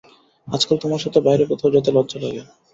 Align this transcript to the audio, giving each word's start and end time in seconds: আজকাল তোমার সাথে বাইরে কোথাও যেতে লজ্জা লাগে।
আজকাল 0.47 0.77
তোমার 0.79 1.01
সাথে 1.01 1.19
বাইরে 1.27 1.43
কোথাও 1.51 1.73
যেতে 1.75 1.89
লজ্জা 1.95 2.17
লাগে। 2.23 2.41